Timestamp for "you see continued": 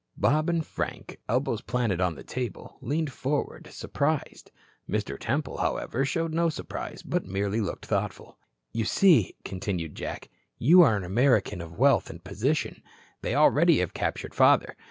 8.71-9.93